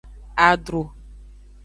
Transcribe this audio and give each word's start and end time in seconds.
Adru. 0.45 0.81